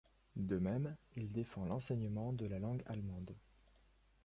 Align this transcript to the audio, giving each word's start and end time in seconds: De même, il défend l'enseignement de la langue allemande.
De 0.35 0.57
même, 0.57 0.95
il 1.15 1.31
défend 1.31 1.63
l'enseignement 1.65 2.33
de 2.33 2.47
la 2.47 2.57
langue 2.57 2.81
allemande. 2.87 3.35